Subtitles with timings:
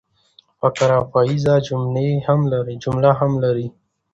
[0.59, 3.67] فقره پاییزه جمله هم لري.